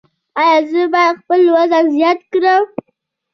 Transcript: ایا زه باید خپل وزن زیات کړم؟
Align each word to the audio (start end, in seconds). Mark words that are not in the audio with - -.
ایا 0.41 0.57
زه 0.69 0.81
باید 0.93 1.15
خپل 1.21 1.41
وزن 1.55 1.85
زیات 1.95 2.19
کړم؟ 2.31 2.63